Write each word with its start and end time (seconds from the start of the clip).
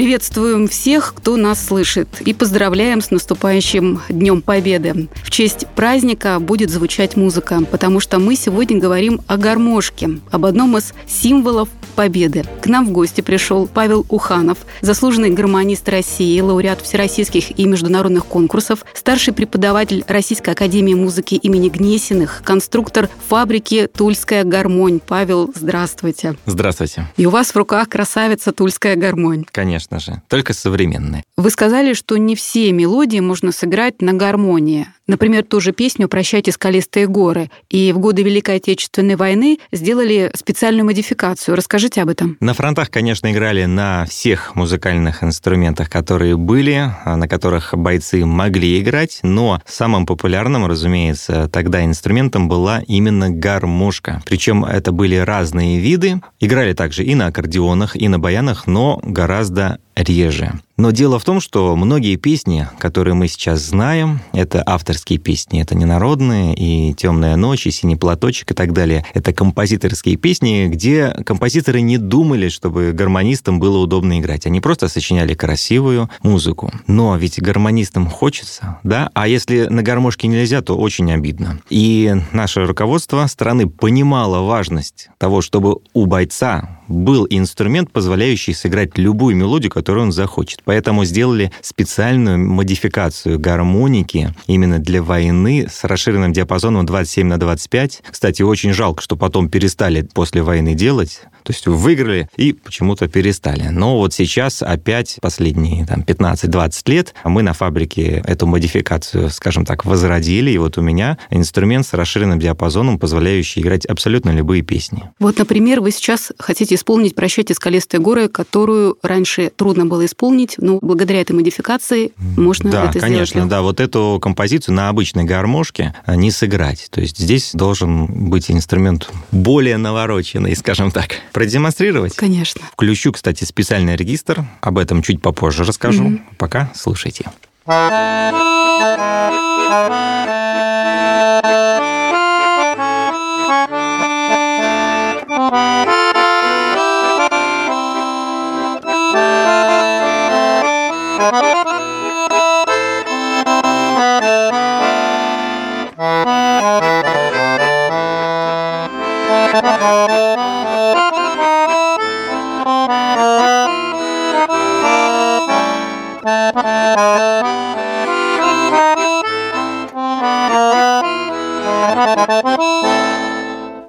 Приветствуем 0.00 0.66
всех, 0.66 1.12
кто 1.14 1.36
нас 1.36 1.62
слышит, 1.62 2.22
и 2.22 2.32
поздравляем 2.32 3.02
с 3.02 3.10
наступающим 3.10 4.00
Днем 4.08 4.40
Победы. 4.40 5.10
В 5.22 5.30
честь 5.30 5.66
праздника 5.76 6.40
будет 6.40 6.70
звучать 6.70 7.18
музыка, 7.18 7.60
потому 7.70 8.00
что 8.00 8.18
мы 8.18 8.34
сегодня 8.34 8.80
говорим 8.80 9.20
о 9.26 9.36
гармошке, 9.36 10.18
об 10.30 10.46
одном 10.46 10.78
из 10.78 10.94
символов 11.06 11.68
Победы. 11.96 12.46
К 12.62 12.66
нам 12.66 12.86
в 12.86 12.92
гости 12.92 13.20
пришел 13.20 13.66
Павел 13.66 14.06
Уханов, 14.08 14.56
заслуженный 14.80 15.28
гармонист 15.28 15.86
России, 15.90 16.40
лауреат 16.40 16.80
всероссийских 16.80 17.58
и 17.58 17.66
международных 17.66 18.24
конкурсов, 18.24 18.86
старший 18.94 19.34
преподаватель 19.34 20.02
Российской 20.08 20.50
академии 20.50 20.94
музыки 20.94 21.34
имени 21.34 21.68
Гнесиных, 21.68 22.40
конструктор 22.42 23.10
фабрики 23.28 23.86
«Тульская 23.94 24.44
гармонь». 24.44 25.00
Павел, 25.06 25.52
здравствуйте. 25.54 26.36
Здравствуйте. 26.46 27.06
И 27.18 27.26
у 27.26 27.30
вас 27.30 27.50
в 27.50 27.56
руках 27.56 27.90
красавица 27.90 28.52
«Тульская 28.52 28.96
гармонь». 28.96 29.44
Конечно 29.52 29.89
же, 29.98 30.22
только 30.28 30.52
современные. 30.52 31.24
Вы 31.36 31.50
сказали, 31.50 31.94
что 31.94 32.16
не 32.16 32.36
все 32.36 32.72
мелодии 32.72 33.20
можно 33.20 33.52
сыграть 33.52 34.00
на 34.00 34.12
гармонии. 34.12 34.88
Например, 35.10 35.42
ту 35.42 35.60
же 35.60 35.72
песню 35.72 36.08
«Прощайте 36.08 36.52
скалистые 36.52 37.08
горы». 37.08 37.50
И 37.68 37.90
в 37.90 37.98
годы 37.98 38.22
Великой 38.22 38.56
Отечественной 38.56 39.16
войны 39.16 39.58
сделали 39.72 40.30
специальную 40.36 40.84
модификацию. 40.86 41.56
Расскажите 41.56 42.00
об 42.00 42.10
этом. 42.10 42.36
На 42.38 42.54
фронтах, 42.54 42.90
конечно, 42.90 43.32
играли 43.32 43.64
на 43.64 44.06
всех 44.08 44.54
музыкальных 44.54 45.24
инструментах, 45.24 45.90
которые 45.90 46.36
были, 46.36 46.92
а, 47.04 47.16
на 47.16 47.26
которых 47.26 47.76
бойцы 47.76 48.24
могли 48.24 48.80
играть, 48.80 49.18
но 49.24 49.60
самым 49.66 50.06
популярным, 50.06 50.66
разумеется, 50.66 51.48
тогда 51.52 51.84
инструментом 51.84 52.48
была 52.48 52.80
именно 52.86 53.30
гармошка. 53.30 54.22
Причем 54.24 54.64
это 54.64 54.92
были 54.92 55.16
разные 55.16 55.80
виды. 55.80 56.20
Играли 56.38 56.72
также 56.72 57.02
и 57.02 57.16
на 57.16 57.26
аккордеонах, 57.26 57.96
и 57.96 58.06
на 58.06 58.20
баянах, 58.20 58.68
но 58.68 59.00
гораздо 59.02 59.80
реже. 60.02 60.52
Но 60.80 60.92
дело 60.92 61.18
в 61.18 61.24
том, 61.24 61.40
что 61.40 61.76
многие 61.76 62.16
песни, 62.16 62.66
которые 62.78 63.12
мы 63.12 63.28
сейчас 63.28 63.60
знаем, 63.60 64.20
это 64.32 64.62
авторские 64.64 65.18
песни, 65.18 65.60
это 65.60 65.74
не 65.74 65.84
народные, 65.84 66.54
и 66.54 66.94
«Темная 66.94 67.36
ночь», 67.36 67.66
и 67.66 67.70
«Синий 67.70 67.96
платочек» 67.96 68.52
и 68.52 68.54
так 68.54 68.72
далее. 68.72 69.04
Это 69.12 69.34
композиторские 69.34 70.16
песни, 70.16 70.68
где 70.68 71.10
композиторы 71.26 71.82
не 71.82 71.98
думали, 71.98 72.48
чтобы 72.48 72.92
гармонистам 72.92 73.60
было 73.60 73.76
удобно 73.76 74.18
играть. 74.18 74.46
Они 74.46 74.62
просто 74.62 74.88
сочиняли 74.88 75.34
красивую 75.34 76.08
музыку. 76.22 76.72
Но 76.86 77.14
ведь 77.18 77.42
гармонистам 77.42 78.08
хочется, 78.08 78.78
да? 78.82 79.10
А 79.12 79.28
если 79.28 79.66
на 79.66 79.82
гармошке 79.82 80.28
нельзя, 80.28 80.62
то 80.62 80.78
очень 80.78 81.12
обидно. 81.12 81.60
И 81.68 82.14
наше 82.32 82.64
руководство 82.64 83.26
страны 83.26 83.68
понимало 83.68 84.40
важность 84.46 85.10
того, 85.18 85.42
чтобы 85.42 85.76
у 85.92 86.06
бойца 86.06 86.79
был 86.90 87.26
инструмент, 87.30 87.90
позволяющий 87.90 88.52
сыграть 88.52 88.98
любую 88.98 89.36
мелодию, 89.36 89.70
которую 89.70 90.06
он 90.06 90.12
захочет. 90.12 90.60
Поэтому 90.64 91.04
сделали 91.04 91.52
специальную 91.62 92.38
модификацию 92.38 93.38
гармоники 93.38 94.34
именно 94.46 94.78
для 94.78 95.02
войны 95.02 95.68
с 95.70 95.84
расширенным 95.84 96.32
диапазоном 96.32 96.84
27 96.84 97.26
на 97.26 97.38
25. 97.38 98.02
Кстати, 98.10 98.42
очень 98.42 98.72
жалко, 98.72 99.02
что 99.02 99.16
потом 99.16 99.48
перестали 99.48 100.02
после 100.02 100.42
войны 100.42 100.74
делать. 100.74 101.22
То 101.42 101.52
есть 101.52 101.66
выиграли 101.66 102.28
и 102.36 102.52
почему-то 102.52 103.08
перестали. 103.08 103.68
Но 103.68 103.98
вот 103.98 104.14
сейчас 104.14 104.62
опять 104.62 105.18
последние 105.20 105.86
там, 105.86 106.00
15-20 106.00 106.90
лет 106.90 107.14
мы 107.24 107.42
на 107.42 107.52
фабрике 107.52 108.22
эту 108.26 108.46
модификацию, 108.46 109.30
скажем 109.30 109.64
так, 109.64 109.84
возродили. 109.84 110.50
И 110.50 110.58
вот 110.58 110.78
у 110.78 110.82
меня 110.82 111.18
инструмент 111.30 111.86
с 111.86 111.94
расширенным 111.94 112.38
диапазоном, 112.38 112.98
позволяющий 112.98 113.60
играть 113.60 113.86
абсолютно 113.86 114.30
любые 114.30 114.62
песни. 114.62 115.10
Вот, 115.18 115.38
например, 115.38 115.80
вы 115.80 115.90
сейчас 115.90 116.32
хотите 116.38 116.74
исполнить 116.74 117.14
«Прощайте 117.14 117.54
скалистые 117.54 118.00
горы», 118.00 118.28
которую 118.28 118.98
раньше 119.02 119.50
трудно 119.54 119.86
было 119.86 120.06
исполнить, 120.06 120.54
но 120.58 120.78
благодаря 120.80 121.20
этой 121.20 121.32
модификации 121.32 122.12
можно 122.36 122.70
да, 122.70 122.84
это 122.90 123.00
конечно, 123.00 123.26
сделать. 123.26 123.48
Да, 123.48 123.56
да. 123.56 123.62
Вот 123.62 123.80
эту 123.80 124.18
композицию 124.20 124.74
на 124.74 124.88
обычной 124.88 125.24
гармошке 125.24 125.94
а, 126.04 126.16
не 126.16 126.30
сыграть. 126.30 126.88
То 126.90 127.00
есть 127.00 127.18
здесь 127.18 127.52
должен 127.54 128.28
быть 128.30 128.50
инструмент 128.50 129.10
более 129.32 129.76
навороченный, 129.76 130.54
скажем 130.56 130.90
так. 130.90 131.16
Продемонстрировать? 131.32 132.16
Конечно. 132.16 132.62
Включу, 132.72 133.12
кстати, 133.12 133.44
специальный 133.44 133.96
регистр. 133.96 134.44
Об 134.60 134.78
этом 134.78 135.02
чуть 135.02 135.22
попозже 135.22 135.64
расскажу. 135.64 136.04
Mm-hmm. 136.04 136.20
Пока 136.38 136.70
слушайте. 136.74 137.26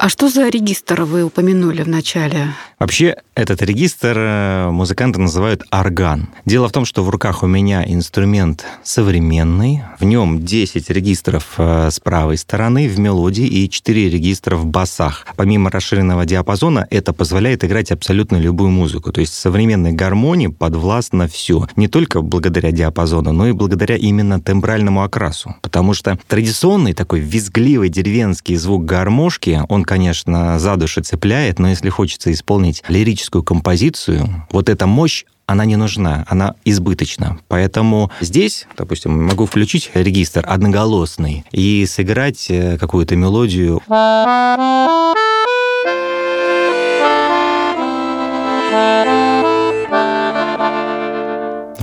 А 0.01 0.09
что 0.09 0.29
за 0.29 0.49
регистр 0.49 1.03
вы 1.03 1.23
упомянули 1.23 1.83
в 1.83 1.87
начале? 1.87 2.55
Вообще, 2.81 3.15
этот 3.35 3.61
регистр 3.61 4.15
э, 4.17 4.69
музыканты 4.71 5.21
называют 5.21 5.61
орган. 5.69 6.29
Дело 6.47 6.67
в 6.67 6.71
том, 6.71 6.83
что 6.83 7.03
в 7.03 7.11
руках 7.11 7.43
у 7.43 7.45
меня 7.47 7.83
инструмент 7.85 8.65
современный. 8.83 9.83
В 9.99 10.03
нем 10.03 10.43
10 10.43 10.89
регистров 10.89 11.45
э, 11.59 11.91
с 11.91 11.99
правой 11.99 12.39
стороны 12.39 12.89
в 12.89 12.97
мелодии 12.97 13.45
и 13.45 13.69
4 13.69 14.09
регистра 14.09 14.55
в 14.55 14.65
басах. 14.65 15.27
Помимо 15.35 15.69
расширенного 15.69 16.25
диапазона, 16.25 16.87
это 16.89 17.13
позволяет 17.13 17.63
играть 17.63 17.91
абсолютно 17.91 18.37
любую 18.37 18.71
музыку. 18.71 19.11
То 19.11 19.21
есть 19.21 19.35
современной 19.35 19.91
гармонии 19.91 20.47
подвластно 20.47 21.27
все. 21.27 21.67
Не 21.75 21.87
только 21.87 22.21
благодаря 22.23 22.71
диапазону, 22.71 23.31
но 23.31 23.47
и 23.47 23.51
благодаря 23.51 23.95
именно 23.95 24.41
тембральному 24.41 25.03
окрасу. 25.03 25.55
Потому 25.61 25.93
что 25.93 26.17
традиционный 26.27 26.93
такой 26.93 27.19
визгливый 27.19 27.89
деревенский 27.89 28.55
звук 28.55 28.85
гармошки, 28.85 29.61
он, 29.69 29.83
конечно, 29.83 30.57
за 30.57 30.77
душу 30.77 31.03
цепляет, 31.03 31.59
но 31.59 31.69
если 31.69 31.89
хочется 31.89 32.31
исполнить 32.31 32.70
лирическую 32.87 33.43
композицию, 33.43 34.47
вот 34.51 34.69
эта 34.69 34.87
мощь, 34.87 35.25
она 35.45 35.65
не 35.65 35.75
нужна, 35.75 36.25
она 36.29 36.55
избыточна. 36.63 37.39
Поэтому 37.47 38.09
здесь, 38.21 38.67
допустим, 38.77 39.25
могу 39.25 39.45
включить 39.45 39.91
регистр 39.93 40.45
одноголосный 40.47 41.43
и 41.51 41.85
сыграть 41.85 42.49
э, 42.49 42.77
какую-то 42.77 43.15
мелодию. 43.15 43.81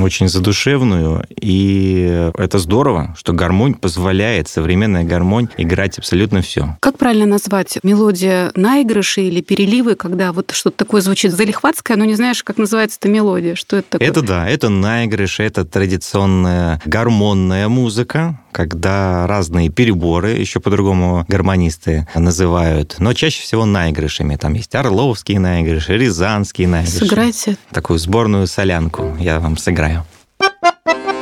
Очень 0.04 0.28
задушевную, 0.28 1.24
и 1.30 2.30
это 2.36 2.58
здорово, 2.58 3.14
что 3.18 3.32
гармонь 3.32 3.74
позволяет, 3.74 4.48
современная 4.48 5.04
гармонь, 5.04 5.48
играть 5.56 5.98
абсолютно 5.98 6.42
все. 6.42 6.76
Как 6.80 6.98
правильно 6.98 7.26
назвать? 7.26 7.78
Мелодия 7.82 8.52
наигрыши 8.54 9.22
или 9.22 9.40
переливы, 9.40 9.94
когда 9.94 10.32
вот 10.32 10.50
что-то 10.52 10.78
такое 10.78 11.00
звучит 11.00 11.32
залихватское, 11.32 11.96
но 11.96 12.04
не 12.04 12.14
знаешь, 12.14 12.42
как 12.42 12.58
называется 12.58 12.98
эта 13.00 13.08
мелодия? 13.08 13.54
Что 13.54 13.76
это 13.76 13.90
такое? 13.90 14.08
Это 14.08 14.22
да, 14.22 14.48
это 14.48 14.68
наигрыш, 14.68 15.40
это 15.40 15.64
традиционная 15.64 16.80
гармонная 16.84 17.68
музыка, 17.68 18.40
когда 18.58 19.24
разные 19.28 19.68
переборы, 19.68 20.30
еще 20.32 20.58
по-другому 20.58 21.24
гармонисты 21.28 22.08
называют, 22.16 22.96
но 22.98 23.12
чаще 23.12 23.40
всего 23.40 23.64
наигрышами. 23.64 24.34
Там 24.34 24.54
есть 24.54 24.74
орловские 24.74 25.38
наигрыши, 25.38 25.96
рязанские 25.96 26.66
наигрыши. 26.66 26.98
Сыграйте. 26.98 27.56
Такую 27.70 28.00
сборную 28.00 28.48
солянку 28.48 29.16
я 29.20 29.38
вам 29.38 29.56
сыграю. 29.56 30.04
именно 30.40 30.88
такая 30.88 31.17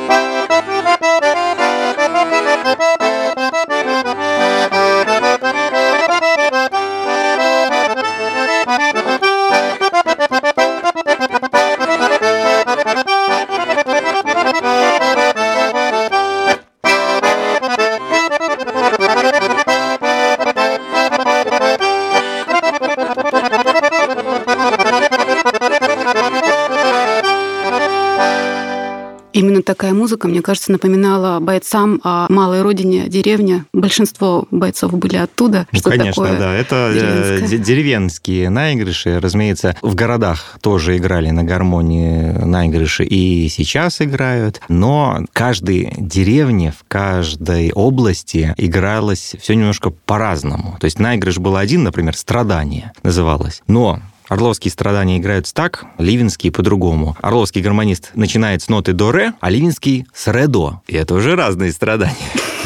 музыка, 30.07 30.29
мне 30.29 30.41
кажется, 30.41 30.71
напоминала 30.71 31.41
бойцам 31.41 31.99
о 32.01 32.27
малой 32.29 32.61
родине, 32.61 33.09
деревне. 33.09 33.65
Большинство 33.73 34.47
бойцов 34.51 34.93
были 34.93 35.17
оттуда. 35.17 35.67
Ну, 35.73 35.79
что 35.79 35.89
конечно, 35.89 36.23
такое 36.23 36.39
да. 36.39 36.53
Это 36.53 36.93
э, 36.93 37.41
деревенское? 37.41 37.59
деревенские 37.59 38.49
наигрыши. 38.49 39.19
Разумеется, 39.19 39.75
в 39.81 39.95
городах 39.95 40.59
тоже 40.61 40.95
играли 40.95 41.29
на 41.31 41.43
гармонии 41.43 42.31
наигрыши 42.41 43.03
и 43.03 43.49
сейчас 43.49 44.01
играют. 44.01 44.61
Но 44.69 45.25
в 45.29 45.33
каждой 45.33 45.93
деревне, 45.97 46.71
в 46.71 46.85
каждой 46.87 47.73
области 47.73 48.53
игралось 48.55 49.35
все 49.41 49.55
немножко 49.55 49.89
по-разному. 49.89 50.77
То 50.79 50.85
есть 50.85 50.99
наигрыш 50.99 51.37
был 51.37 51.57
один, 51.57 51.83
например, 51.83 52.15
«Страдание» 52.15 52.93
называлось. 53.03 53.61
Но 53.67 53.99
Орловские 54.27 54.71
страдания 54.71 55.17
играются 55.17 55.53
так, 55.53 55.85
ливенские 55.97 56.51
по-другому. 56.51 57.15
Орловский 57.21 57.61
гармонист 57.61 58.11
начинает 58.13 58.61
с 58.61 58.69
ноты 58.69 58.93
до-ре, 58.93 59.33
а 59.39 59.49
ливенский 59.49 60.07
с 60.13 60.27
ре-до. 60.31 60.81
И 60.87 60.95
это 60.95 61.15
уже 61.15 61.35
разные 61.35 61.71
страдания. 61.71 62.15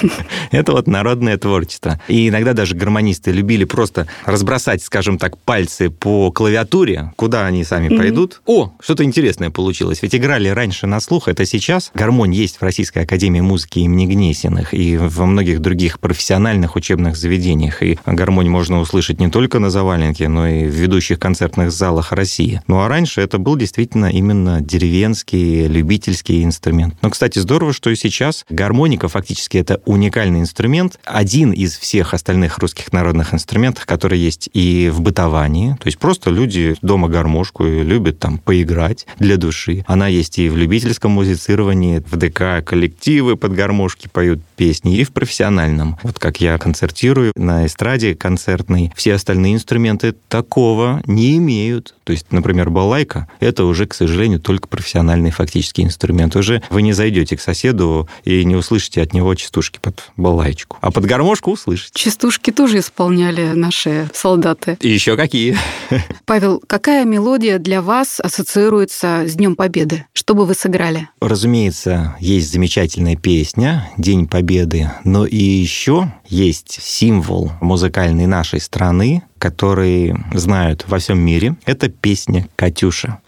Это 0.52 0.72
вот 0.72 0.88
народное 0.88 1.38
творчество. 1.38 2.00
И 2.08 2.30
иногда 2.30 2.54
даже 2.54 2.76
гармонисты 2.76 3.32
любили 3.32 3.64
просто 3.64 4.08
разбросать, 4.26 4.84
скажем 4.84 5.18
так, 5.18 5.38
пальцы 5.38 5.90
по 5.90 6.32
клавиатуре, 6.32 7.14
куда 7.16 7.46
они 7.46 7.64
сами 7.64 7.96
пойдут. 7.96 8.42
О, 8.46 8.74
что-то 8.80 9.04
интересное 9.04 9.50
получилось. 9.50 10.00
Ведь 10.02 10.16
играли 10.16 10.50
раньше 10.50 10.88
на 10.88 11.00
слух, 11.00 11.28
это 11.28 11.46
сейчас. 11.46 11.92
Гармонь 11.94 12.34
есть 12.34 12.58
в 12.58 12.64
Российской 12.64 13.04
Академии 13.04 13.42
Музыки 13.42 13.80
имени 13.80 14.06
Гнесиных 14.06 14.74
и 14.74 14.98
во 14.98 15.26
многих 15.26 15.60
других 15.60 16.00
профессиональных 16.00 16.76
учебных 16.76 17.16
заведениях. 17.16 17.84
И 17.84 17.98
гармонь 18.06 18.50
можно 18.50 18.80
услышать 18.80 19.20
не 19.20 19.30
только 19.30 19.60
на 19.60 19.70
заваленке, 19.70 20.28
но 20.28 20.48
и 20.48 20.66
в 20.66 20.74
ведущих 20.74 21.20
концертных 21.20 21.72
залах 21.72 22.12
России. 22.12 22.62
Ну 22.68 22.80
а 22.80 22.88
раньше 22.88 23.22
это 23.22 23.38
был 23.38 23.56
действительно 23.56 24.08
именно 24.08 24.62
деревенский, 24.62 25.68
любительский 25.68 26.44
инструмент. 26.44 26.96
Но, 27.02 27.10
кстати, 27.10 27.40
здорово, 27.40 27.74
что 27.74 27.90
и 27.90 27.96
сейчас 27.96 28.46
гармоника 28.50 29.08
фактически 29.08 29.58
это 29.58 29.82
уникальный 29.92 30.40
инструмент, 30.40 31.00
один 31.04 31.52
из 31.52 31.78
всех 31.78 32.14
остальных 32.14 32.58
русских 32.60 32.94
народных 32.94 33.34
инструментов, 33.34 33.86
которые 33.86 34.24
есть 34.24 34.50
и 34.54 34.90
в 34.90 35.02
бытовании. 35.02 35.74
То 35.74 35.88
есть 35.88 35.98
просто 35.98 36.30
люди 36.30 36.76
дома 36.82 37.10
гармошку 37.10 37.66
любят 37.66 38.20
там 38.20 38.38
поиграть 38.38 39.06
для 39.20 39.36
души. 39.36 39.84
Она 39.88 40.08
есть 40.08 40.40
и 40.40 40.48
в 40.48 40.56
любительском 40.56 41.12
музицировании, 41.12 42.02
в 42.10 42.16
ДК 42.16 42.66
коллективы 42.66 43.36
под 43.36 43.54
гармошки 43.54 44.08
поют 44.08 44.40
песни, 44.56 44.98
и 44.98 45.04
в 45.04 45.12
профессиональном. 45.12 45.98
Вот 46.04 46.20
как 46.20 46.40
я 46.40 46.58
концертирую 46.58 47.34
на 47.36 47.66
эстраде 47.66 48.16
концертной, 48.16 48.94
все 48.96 49.16
остальные 49.16 49.56
инструменты 49.56 50.16
такого 50.30 51.02
не 51.06 51.38
имеют. 51.38 51.96
То 52.06 52.14
есть, 52.14 52.32
например, 52.32 52.70
балайка— 52.70 53.28
это 53.40 53.66
уже, 53.66 53.88
к 53.88 53.94
сожалению, 53.94 54.40
только 54.40 54.68
профессиональный 54.68 55.32
фактически 55.32 55.82
инструмент. 55.82 56.36
Уже 56.36 56.62
вы 56.70 56.82
не 56.82 56.94
зайдете 56.94 57.36
к 57.36 57.42
соседу 57.42 58.08
и 58.24 58.46
не 58.46 58.56
услышите 58.56 59.02
от 59.02 59.14
него 59.14 59.36
частушки 59.36 59.81
под 59.82 60.12
балайчику. 60.18 60.78
А 60.82 60.92
под 60.92 61.06
гармошку 61.06 61.52
услышите. 61.52 61.92
Частушки 61.94 62.52
тоже 62.52 62.80
исполняли 62.80 63.52
наши 63.54 64.10
солдаты. 64.14 64.78
И 64.82 64.90
еще 64.90 65.18
какие? 65.18 65.58
Павел, 66.26 66.62
какая 66.66 67.06
мелодия 67.06 67.60
для 67.60 67.82
вас 67.82 68.20
ассоциируется 68.20 69.26
с 69.28 69.34
Днем 69.34 69.56
Победы? 69.56 70.06
Что 70.14 70.36
бы 70.36 70.46
вы 70.46 70.54
сыграли? 70.54 71.10
Разумеется, 71.20 72.16
есть 72.20 72.52
замечательная 72.52 73.16
песня 73.16 73.90
«День 73.98 74.28
Победы», 74.28 74.92
но 75.04 75.26
и 75.26 75.38
еще 75.38 76.12
есть 76.28 76.82
символ 76.82 77.52
музыкальной 77.62 78.28
нашей 78.28 78.62
страны, 78.62 79.24
который 79.38 80.16
знают 80.34 80.86
во 80.88 81.00
всем 81.00 81.20
мире. 81.20 81.56
Это 81.66 81.90
песня 81.90 82.48
«Катюша». 82.56 83.20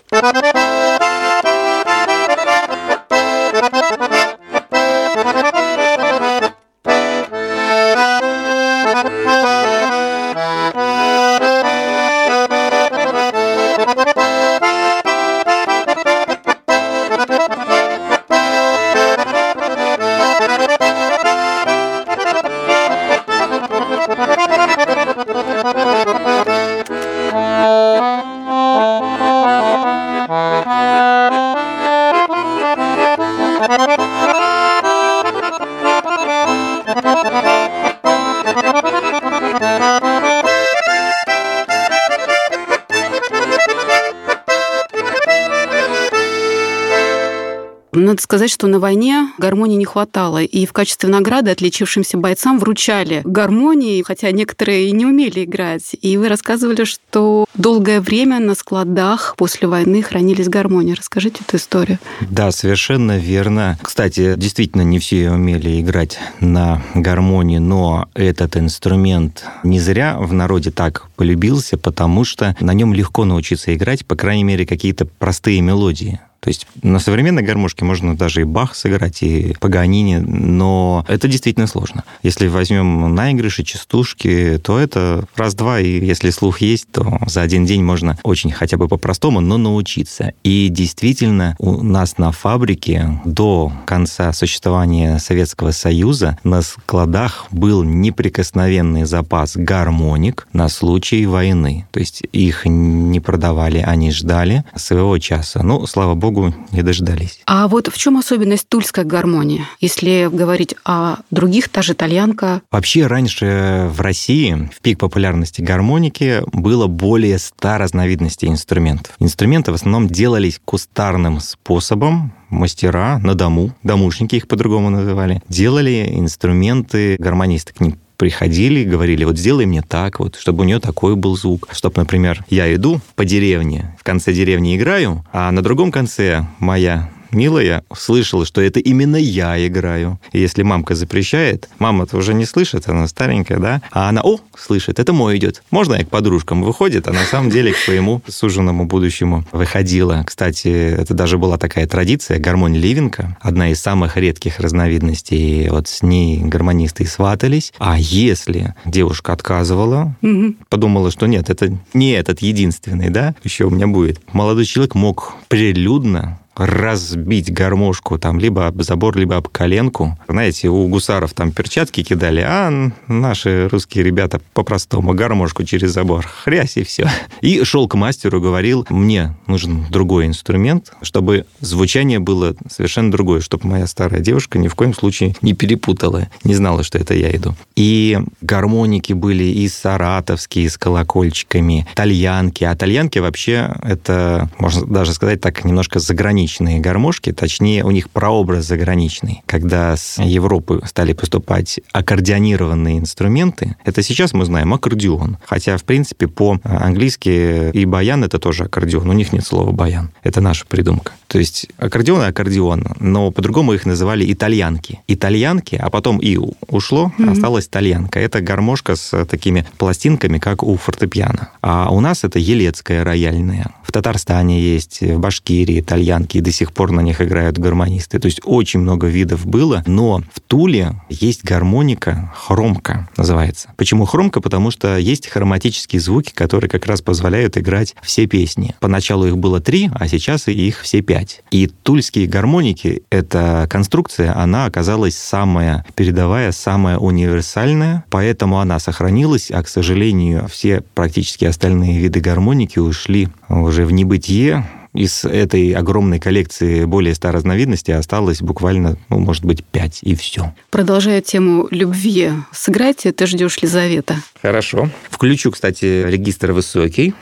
Надо 47.93 48.21
сказать, 48.21 48.49
что 48.49 48.67
на 48.67 48.79
войне 48.79 49.31
гармонии 49.37 49.77
не 49.77 49.85
хватало. 49.85 50.41
И 50.41 50.65
в 50.65 50.73
качестве 50.73 51.09
награды 51.09 51.51
отличившимся 51.51 52.17
бойцам 52.17 52.59
вручали 52.59 53.21
гармонии, 53.23 54.01
хотя 54.01 54.31
некоторые 54.31 54.87
и 54.87 54.91
не 54.91 55.05
умели 55.05 55.43
играть. 55.43 55.95
И 56.01 56.17
вы 56.17 56.27
рассказывали, 56.27 56.83
что 56.83 57.45
долгое 57.53 58.01
время 58.01 58.39
на 58.39 58.55
складах 58.55 59.35
после 59.37 59.67
войны 59.67 60.01
хранились 60.01 60.49
гармонии. 60.49 60.93
Расскажите 60.93 61.41
эту 61.47 61.57
историю. 61.57 61.99
Да, 62.21 62.51
совершенно 62.51 63.17
верно. 63.17 63.77
Кстати, 63.81 64.33
действительно, 64.37 64.81
не 64.81 64.99
все 64.99 65.31
умели 65.31 65.79
играть 65.79 66.19
на 66.39 66.81
гармонии, 66.95 67.59
но 67.59 68.09
этот 68.13 68.57
инструмент 68.57 69.45
не 69.63 69.79
зря 69.79 70.17
в 70.19 70.33
народе 70.33 70.71
так 70.71 71.07
полюбился, 71.15 71.77
потому 71.77 72.23
что 72.23 72.55
на 72.59 72.73
нем 72.73 72.93
легко 72.93 73.25
научиться 73.25 73.73
играть, 73.75 74.05
по 74.05 74.15
крайней 74.15 74.43
мере, 74.43 74.65
какие-то 74.65 75.05
простые 75.05 75.61
мелодии. 75.61 76.19
То 76.43 76.49
есть 76.49 76.67
на 76.81 76.99
современной 76.99 77.41
гармошке 77.41 77.85
можно 77.85 78.17
даже 78.17 78.41
и 78.41 78.43
Бах 78.43 78.75
сыграть, 78.75 79.23
и 79.23 79.55
Паганини, 79.61 80.17
но 80.17 81.05
это 81.07 81.29
действительно 81.29 81.67
сложно. 81.67 82.03
Если 82.21 82.47
возьмем 82.47 83.15
наигрыши, 83.15 83.63
частушки, 83.63 84.59
то 84.61 84.77
это 84.77 85.25
раз-два, 85.37 85.79
и 85.79 86.05
если 86.05 86.31
слух 86.31 86.59
есть, 86.59 86.91
то 86.91 87.17
за 87.27 87.43
один 87.43 87.65
день 87.65 87.81
можно 87.81 88.17
очень 88.23 88.51
хотя 88.51 88.75
бы 88.75 88.89
по-простому, 88.89 89.39
но 89.39 89.57
научиться. 89.57 90.33
И 90.43 90.67
действительно 90.67 91.55
у 91.59 91.81
нас 91.81 92.17
на 92.17 92.33
фабрике 92.33 93.21
до 93.23 93.71
конца 93.85 94.33
существования 94.33 95.19
Советского 95.19 95.71
Союза 95.71 96.37
на 96.43 96.61
складах 96.61 97.45
был 97.51 97.83
неприкосновенный 97.83 99.05
запас 99.05 99.55
гармоник 99.55 100.45
на 100.51 100.67
случай 100.67 101.12
войны. 101.25 101.87
То 101.91 101.99
есть 101.99 102.23
их 102.31 102.65
не 102.65 103.19
продавали, 103.19 103.77
они 103.77 104.11
ждали 104.11 104.63
своего 104.75 105.17
часа. 105.19 105.63
Ну, 105.63 105.85
слава 105.85 106.15
богу, 106.15 106.53
не 106.71 106.81
дождались. 106.81 107.39
А 107.45 107.67
вот 107.67 107.87
в 107.87 107.97
чем 107.97 108.17
особенность 108.17 108.67
тульской 108.67 109.03
гармонии? 109.03 109.65
Если 109.79 110.29
говорить 110.31 110.75
о 110.83 111.17
других, 111.31 111.69
та 111.69 111.81
же 111.81 111.93
итальянка. 111.93 112.61
Вообще 112.71 113.07
раньше 113.07 113.89
в 113.91 114.01
России 114.01 114.69
в 114.75 114.81
пик 114.81 114.99
популярности 114.99 115.61
гармоники 115.61 116.41
было 116.51 116.87
более 116.87 117.39
100 117.39 117.77
разновидностей 117.77 118.49
инструментов. 118.49 119.15
Инструменты 119.19 119.71
в 119.71 119.75
основном 119.75 120.07
делались 120.07 120.59
кустарным 120.65 121.39
способом, 121.39 122.33
мастера 122.49 123.17
на 123.19 123.35
дому, 123.35 123.75
домушники 123.83 124.35
их 124.35 124.47
по-другому 124.47 124.89
называли, 124.89 125.41
делали 125.49 126.07
инструменты, 126.11 127.17
гармонисты 127.19 127.73
к 127.73 127.79
ним 127.79 127.97
приходили, 128.17 128.83
говорили, 128.83 129.23
вот 129.23 129.37
сделай 129.37 129.65
мне 129.65 129.81
так, 129.81 130.19
вот, 130.19 130.35
чтобы 130.35 130.61
у 130.61 130.65
нее 130.65 130.79
такой 130.79 131.15
был 131.15 131.35
звук. 131.35 131.67
Чтобы, 131.71 131.99
например, 131.99 132.43
я 132.49 132.73
иду 132.73 133.01
по 133.15 133.25
деревне, 133.25 133.95
в 133.99 134.03
конце 134.03 134.33
деревни 134.33 134.75
играю, 134.75 135.25
а 135.31 135.51
на 135.51 135.61
другом 135.61 135.91
конце 135.91 136.45
моя 136.59 137.09
милая 137.33 137.83
слышала, 137.95 138.45
что 138.45 138.61
это 138.61 138.79
именно 138.79 139.15
я 139.15 139.65
играю. 139.67 140.19
И 140.31 140.39
если 140.39 140.63
мамка 140.63 140.95
запрещает, 140.95 141.69
мама-то 141.79 142.17
уже 142.17 142.33
не 142.33 142.45
слышит, 142.45 142.87
она 142.87 143.07
старенькая, 143.07 143.59
да? 143.59 143.81
А 143.91 144.09
она, 144.09 144.21
о, 144.23 144.39
слышит, 144.57 144.99
это 144.99 145.13
мой 145.13 145.37
идет. 145.37 145.63
Можно 145.71 145.95
я 145.95 146.05
к 146.05 146.09
подружкам 146.09 146.63
выходит, 146.63 147.07
а 147.07 147.13
на 147.13 147.23
самом 147.23 147.49
деле 147.49 147.73
к 147.73 147.77
своему 147.77 148.21
суженому 148.27 148.85
будущему 148.85 149.45
выходила. 149.51 150.23
Кстати, 150.25 150.67
это 150.67 151.13
даже 151.13 151.37
была 151.37 151.57
такая 151.57 151.87
традиция, 151.87 152.39
гармонь 152.39 152.75
Ливенка, 152.75 153.37
одна 153.41 153.69
из 153.71 153.79
самых 153.79 154.17
редких 154.17 154.59
разновидностей. 154.59 155.69
Вот 155.69 155.87
с 155.87 156.01
ней 156.03 156.39
гармонисты 156.39 157.03
и 157.03 157.07
сватались. 157.07 157.73
А 157.79 157.97
если 157.97 158.75
девушка 158.85 159.33
отказывала, 159.33 160.15
Мгм. 160.21 160.57
подумала, 160.69 161.11
что 161.11 161.25
нет, 161.27 161.49
это 161.49 161.75
не 161.93 162.11
этот 162.11 162.41
единственный, 162.41 163.09
да, 163.09 163.35
еще 163.43 163.65
у 163.65 163.69
меня 163.69 163.87
будет. 163.87 164.19
Молодой 164.33 164.65
человек 164.65 164.95
мог 164.95 165.33
прилюдно 165.47 166.39
разбить 166.55 167.51
гармошку 167.51 168.17
там 168.17 168.39
либо 168.39 168.67
об 168.67 168.81
забор, 168.81 169.17
либо 169.17 169.37
об 169.37 169.47
коленку. 169.47 170.17
Знаете, 170.27 170.69
у 170.69 170.87
гусаров 170.87 171.33
там 171.33 171.51
перчатки 171.51 172.03
кидали, 172.03 172.41
а 172.41 172.91
наши 173.07 173.67
русские 173.69 174.03
ребята 174.03 174.39
по-простому 174.53 175.13
гармошку 175.13 175.63
через 175.63 175.91
забор. 175.91 176.25
Хрясь 176.25 176.77
и 176.77 176.83
все. 176.83 177.09
И 177.41 177.63
шел 177.63 177.87
к 177.87 177.95
мастеру, 177.95 178.39
говорил, 178.39 178.85
мне 178.89 179.35
нужен 179.47 179.85
другой 179.89 180.27
инструмент, 180.27 180.93
чтобы 181.01 181.45
звучание 181.59 182.19
было 182.19 182.55
совершенно 182.69 183.11
другое, 183.11 183.41
чтобы 183.41 183.67
моя 183.67 183.87
старая 183.87 184.21
девушка 184.21 184.59
ни 184.59 184.67
в 184.67 184.75
коем 184.75 184.93
случае 184.93 185.35
не 185.41 185.53
перепутала, 185.53 186.27
не 186.43 186.55
знала, 186.55 186.83
что 186.83 186.97
это 186.97 187.13
я 187.13 187.35
иду. 187.35 187.55
И 187.75 188.19
гармоники 188.41 189.13
были 189.13 189.43
и 189.43 189.67
саратовские 189.67 190.69
с 190.69 190.77
колокольчиками, 190.77 191.87
тальянки. 191.95 192.63
А 192.63 192.75
тальянки 192.75 193.19
вообще 193.19 193.73
это, 193.83 194.49
можно 194.59 194.85
даже 194.85 195.13
сказать 195.13 195.41
так, 195.41 195.63
немножко 195.65 195.99
заграничные 195.99 196.42
гармошки, 196.79 197.31
точнее, 197.31 197.83
у 197.83 197.91
них 197.91 198.09
прообраз 198.09 198.65
заграничный. 198.65 199.41
Когда 199.45 199.95
с 199.95 200.21
Европы 200.21 200.81
стали 200.85 201.13
поступать 201.13 201.79
аккордеонированные 201.91 202.99
инструменты, 202.99 203.75
это 203.83 204.03
сейчас 204.03 204.33
мы 204.33 204.45
знаем 204.45 204.73
аккордеон. 204.73 205.37
Хотя, 205.45 205.77
в 205.77 205.83
принципе, 205.83 206.27
по-английски 206.27 207.71
и 207.71 207.85
баян 207.85 208.23
это 208.23 208.39
тоже 208.39 208.65
аккордеон. 208.65 209.09
У 209.09 209.13
них 209.13 209.33
нет 209.33 209.45
слова 209.45 209.71
баян. 209.71 210.11
Это 210.23 210.41
наша 210.41 210.65
придумка. 210.65 211.13
То 211.27 211.39
есть 211.39 211.67
аккордеон 211.77 212.21
и 212.21 212.25
аккордеон, 212.25 212.85
но 212.99 213.31
по-другому 213.31 213.73
их 213.73 213.85
называли 213.85 214.31
итальянки. 214.31 214.99
Итальянки, 215.07 215.75
а 215.75 215.89
потом 215.89 216.19
и 216.19 216.37
ушло, 216.67 217.11
mm-hmm. 217.17 217.31
осталась 217.31 217.67
тальянка. 217.67 218.19
Это 218.19 218.39
гармошка 218.41 218.95
с 218.95 219.25
такими 219.25 219.65
пластинками, 219.77 220.37
как 220.37 220.63
у 220.63 220.75
фортепиано. 220.77 221.49
А 221.61 221.89
у 221.89 221.99
нас 222.01 222.23
это 222.23 222.37
елецкая 222.37 223.03
рояльная. 223.03 223.71
Татарстане 223.93 224.59
есть, 224.59 225.01
в 225.01 225.19
Башкирии 225.19 225.79
итальянки, 225.79 226.37
и 226.37 226.41
до 226.41 226.51
сих 226.51 226.73
пор 226.73 226.91
на 226.91 227.01
них 227.01 227.21
играют 227.21 227.59
гармонисты. 227.59 228.19
То 228.19 228.25
есть 228.25 228.41
очень 228.43 228.79
много 228.79 229.07
видов 229.07 229.45
было, 229.45 229.83
но 229.85 230.23
в 230.33 230.39
Туле 230.39 230.95
есть 231.09 231.43
гармоника, 231.43 232.33
хромка 232.35 233.07
называется. 233.17 233.69
Почему 233.77 234.05
хромка? 234.05 234.41
Потому 234.41 234.71
что 234.71 234.97
есть 234.97 235.27
хроматические 235.27 235.99
звуки, 236.01 236.31
которые 236.33 236.69
как 236.69 236.87
раз 236.87 237.01
позволяют 237.01 237.55
играть 237.57 237.95
все 238.01 238.25
песни. 238.25 238.75
Поначалу 238.79 239.27
их 239.27 239.37
было 239.37 239.59
три, 239.59 239.91
а 239.93 240.07
сейчас 240.07 240.47
их 240.47 240.81
все 240.81 241.01
пять. 241.01 241.43
И 241.51 241.67
тульские 241.67 242.27
гармоники, 242.27 243.03
эта 243.11 243.67
конструкция, 243.69 244.35
она 244.35 244.65
оказалась 244.65 245.15
самая 245.15 245.85
передовая, 245.95 246.51
самая 246.51 246.97
универсальная, 246.97 248.05
поэтому 248.09 248.59
она 248.59 248.79
сохранилась, 248.79 249.51
а, 249.51 249.61
к 249.61 249.67
сожалению, 249.67 250.47
все 250.51 250.81
практически 250.95 251.45
остальные 251.45 251.99
виды 251.99 252.19
гармоники 252.19 252.79
ушли 252.79 253.29
уже 253.49 253.82
в 253.85 253.91
небытие, 253.91 254.65
из 254.93 255.25
этой 255.25 255.71
огромной 255.71 256.19
коллекции 256.19 256.85
более 256.85 257.15
ста 257.15 257.31
разновидностей 257.31 257.95
осталось 257.95 258.41
буквально, 258.41 258.97
ну, 259.09 259.19
может 259.19 259.43
быть, 259.43 259.63
пять, 259.63 259.99
и 260.03 260.15
все. 260.15 260.53
Продолжая 260.69 261.21
тему 261.21 261.67
любви, 261.71 262.31
сыграйте 262.51 263.11
«Ты 263.11 263.25
ждешь 263.25 263.61
Лизавета». 263.61 264.17
Хорошо. 264.41 264.89
Включу, 265.09 265.51
кстати, 265.51 266.03
регистр 266.05 266.51
высокий. 266.51 267.13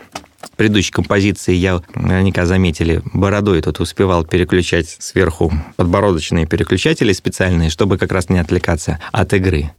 В 0.41 0.57
предыдущей 0.57 0.91
композиции 0.91 1.53
я, 1.53 1.81
наверняка 1.95 2.45
заметили, 2.45 3.01
бородой 3.13 3.61
тут 3.61 3.79
успевал 3.79 4.25
переключать 4.25 4.89
сверху 4.99 5.53
подбородочные 5.77 6.47
переключатели 6.47 7.13
специальные, 7.13 7.69
чтобы 7.69 7.97
как 7.97 8.11
раз 8.11 8.29
не 8.29 8.39
отвлекаться 8.39 8.99
от 9.11 9.33
игры. 9.33 9.71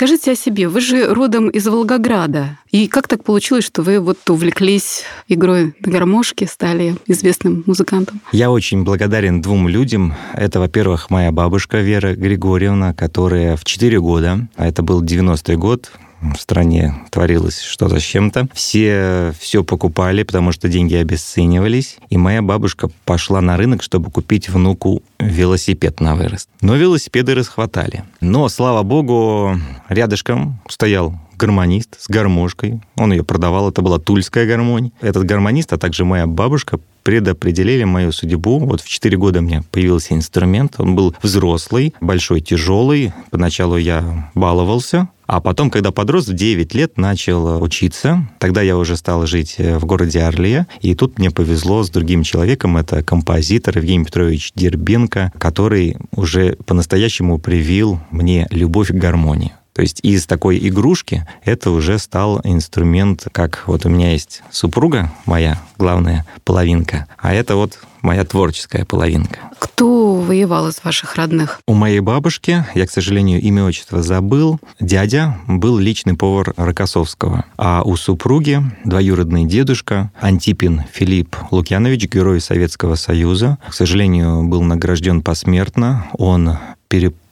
Расскажите 0.00 0.30
о 0.30 0.36
себе. 0.36 0.68
Вы 0.68 0.80
же 0.80 1.12
родом 1.12 1.48
из 1.48 1.66
Волгограда. 1.66 2.56
И 2.70 2.86
как 2.86 3.08
так 3.08 3.24
получилось, 3.24 3.64
что 3.64 3.82
вы 3.82 3.98
вот 3.98 4.30
увлеклись 4.30 5.02
игрой 5.26 5.74
на 5.80 5.90
гармошке, 5.90 6.46
стали 6.46 6.94
известным 7.08 7.64
музыкантом? 7.66 8.20
Я 8.30 8.52
очень 8.52 8.84
благодарен 8.84 9.42
двум 9.42 9.66
людям. 9.66 10.14
Это, 10.34 10.60
во-первых, 10.60 11.10
моя 11.10 11.32
бабушка 11.32 11.78
Вера 11.78 12.14
Григорьевна, 12.14 12.94
которая 12.94 13.56
в 13.56 13.64
4 13.64 13.98
года, 13.98 14.46
а 14.54 14.68
это 14.68 14.84
был 14.84 15.02
90-й 15.02 15.56
год, 15.56 15.90
в 16.20 16.36
стране 16.36 16.94
творилось 17.10 17.60
что-то 17.60 18.00
с 18.00 18.02
чем-то. 18.02 18.48
Все 18.52 19.32
все 19.38 19.64
покупали, 19.64 20.22
потому 20.22 20.52
что 20.52 20.68
деньги 20.68 20.94
обесценивались. 20.94 21.98
И 22.10 22.16
моя 22.16 22.42
бабушка 22.42 22.88
пошла 23.04 23.40
на 23.40 23.56
рынок, 23.56 23.82
чтобы 23.82 24.10
купить 24.10 24.48
внуку 24.48 25.02
велосипед 25.18 26.00
на 26.00 26.14
вырост. 26.14 26.48
Но 26.60 26.76
велосипеды 26.76 27.34
расхватали. 27.34 28.04
Но, 28.20 28.48
слава 28.48 28.82
богу, 28.82 29.56
рядышком 29.88 30.60
стоял 30.68 31.14
гармонист 31.36 32.00
с 32.00 32.08
гармошкой. 32.08 32.80
Он 32.96 33.12
ее 33.12 33.24
продавал, 33.24 33.68
это 33.68 33.80
была 33.80 33.98
тульская 33.98 34.46
гармонь. 34.46 34.90
Этот 35.00 35.24
гармонист, 35.24 35.72
а 35.72 35.78
также 35.78 36.04
моя 36.04 36.26
бабушка 36.26 36.80
предопределили 37.04 37.84
мою 37.84 38.12
судьбу. 38.12 38.58
Вот 38.58 38.80
в 38.82 38.88
4 38.88 39.16
года 39.16 39.40
мне 39.40 39.62
появился 39.70 40.14
инструмент. 40.14 40.74
Он 40.78 40.94
был 40.94 41.14
взрослый, 41.22 41.94
большой, 42.00 42.40
тяжелый. 42.40 43.12
Поначалу 43.30 43.76
я 43.76 44.30
баловался, 44.34 45.08
а 45.28 45.42
потом, 45.42 45.70
когда 45.70 45.92
подрос, 45.92 46.26
в 46.26 46.32
9 46.32 46.74
лет 46.74 46.96
начал 46.96 47.62
учиться. 47.62 48.26
Тогда 48.38 48.62
я 48.62 48.78
уже 48.78 48.96
стал 48.96 49.26
жить 49.26 49.56
э, 49.58 49.76
в 49.78 49.84
городе 49.84 50.22
Орле. 50.22 50.66
И 50.80 50.94
тут 50.94 51.18
мне 51.18 51.30
повезло 51.30 51.82
с 51.82 51.90
другим 51.90 52.22
человеком. 52.22 52.78
Это 52.78 53.04
композитор 53.04 53.76
Евгений 53.76 54.06
Петрович 54.06 54.52
Дербенко, 54.54 55.30
который 55.38 55.98
уже 56.12 56.56
по-настоящему 56.64 57.38
привил 57.38 58.00
мне 58.10 58.46
любовь 58.50 58.88
к 58.88 58.94
гармонии. 58.94 59.52
То 59.78 59.82
есть 59.82 60.00
из 60.02 60.26
такой 60.26 60.58
игрушки 60.58 61.24
это 61.44 61.70
уже 61.70 62.00
стал 62.00 62.40
инструмент, 62.42 63.28
как 63.30 63.62
вот 63.68 63.86
у 63.86 63.88
меня 63.88 64.10
есть 64.10 64.42
супруга, 64.50 65.12
моя 65.24 65.62
главная 65.78 66.26
половинка, 66.42 67.06
а 67.16 67.32
это 67.32 67.54
вот 67.54 67.78
моя 68.02 68.24
творческая 68.24 68.84
половинка. 68.84 69.38
Кто 69.60 70.16
воевал 70.16 70.66
из 70.66 70.82
ваших 70.82 71.14
родных? 71.14 71.60
У 71.68 71.74
моей 71.74 72.00
бабушки, 72.00 72.64
я, 72.74 72.86
к 72.88 72.90
сожалению, 72.90 73.40
имя 73.40 73.66
отчество 73.66 74.02
забыл, 74.02 74.58
дядя 74.80 75.38
был 75.46 75.78
личный 75.78 76.14
повар 76.14 76.54
Рокоссовского, 76.56 77.44
а 77.56 77.82
у 77.84 77.94
супруги 77.94 78.60
двоюродный 78.84 79.44
дедушка 79.44 80.10
Антипин 80.20 80.86
Филипп 80.92 81.36
Лукьянович, 81.52 82.08
герой 82.08 82.40
Советского 82.40 82.96
Союза, 82.96 83.58
к 83.68 83.74
сожалению, 83.74 84.42
был 84.42 84.62
награжден 84.62 85.22
посмертно. 85.22 86.08
Он 86.14 86.58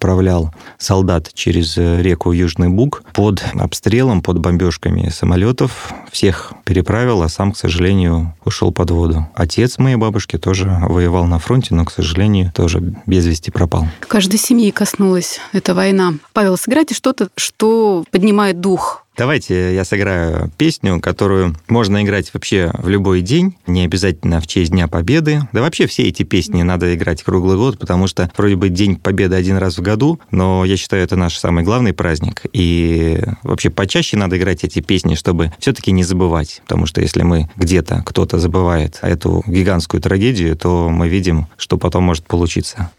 переправлял 0.07 0.55
солдат 0.79 1.33
через 1.35 1.77
э, 1.77 2.01
реку 2.01 2.31
Южный 2.31 2.69
Буг 2.69 3.03
под 3.13 3.43
обстрелом, 3.55 4.23
под 4.23 4.39
бомбежками 4.39 5.09
самолетов. 5.09 5.93
Всех 6.13 6.53
переправил, 6.65 7.23
а 7.23 7.29
сам, 7.29 7.51
к 7.51 7.57
сожалению, 7.57 8.33
ушел 8.45 8.71
под 8.71 8.93
воду. 8.93 9.27
Отец 9.35 9.79
моей 9.79 9.97
бабушки 9.97 10.39
тоже 10.39 10.79
воевал 10.89 11.25
на 11.27 11.41
фронте, 11.41 11.75
но, 11.75 11.85
к 11.85 11.91
сожалению, 11.91 12.53
тоже 12.55 12.81
без 13.07 13.27
вести 13.27 13.51
пропал. 13.51 13.89
Каждой 14.07 14.39
семьи 14.39 14.71
коснулась 14.71 15.41
эта 15.53 15.75
война. 15.75 16.15
Павел, 16.33 16.57
сыграйте 16.57 16.95
что-то, 16.95 17.29
что 17.37 18.05
поднимает 18.13 18.61
дух 18.61 19.07
Давайте 19.17 19.75
я 19.75 19.87
сыграю 19.87 20.51
песню, 20.59 21.01
которую 21.01 21.57
можно 21.69 22.03
играть 22.03 22.33
вообще 22.35 22.71
в 22.75 22.91
любой 22.91 23.23
день, 23.23 23.57
не 23.67 23.83
обязательно 23.83 24.43
в 24.43 24.47
честь 24.47 24.73
Дня 24.73 24.89
Победы. 24.89 25.41
Да 25.53 25.63
вообще 25.63 25.87
все 25.87 26.03
эти 26.03 26.23
песни 26.23 26.61
надо 26.61 26.95
играть 26.95 27.23
круглый 27.23 27.57
год, 27.57 27.79
потому 27.79 28.09
что 28.09 28.31
вроде 28.37 28.57
бы 28.57 28.69
День 28.69 28.97
Победы 28.97 29.35
один 29.35 29.57
раз 29.57 29.79
в 29.79 29.83
году, 29.83 29.96
но 30.31 30.65
я 30.65 30.77
считаю, 30.77 31.03
это 31.03 31.17
наш 31.17 31.39
самый 31.39 31.65
главный 31.65 31.93
праздник. 31.93 32.43
И 32.53 33.21
вообще 33.43 33.71
почаще 33.71 34.17
надо 34.17 34.37
играть 34.37 34.65
эти 34.65 34.81
песни, 34.81 35.15
чтобы 35.15 35.53
все-таки 35.59 35.93
не 35.93 36.05
забывать. 36.05 36.61
Потому 36.65 36.87
что 36.87 37.01
если 37.01 37.23
мы 37.23 37.51
где-то, 37.57 38.03
кто-то 38.05 38.39
забывает 38.39 38.99
эту 39.03 39.43
гигантскую 39.47 40.01
трагедию, 40.01 40.57
то 40.57 40.89
мы 40.89 41.09
видим, 41.09 41.47
что 41.57 41.79
потом 41.79 42.05
может 42.05 42.27
получиться. 42.27 42.91